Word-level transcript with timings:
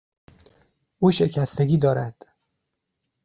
او 0.99 1.11
شکستگی 1.11 1.77
دارد. 1.77 2.25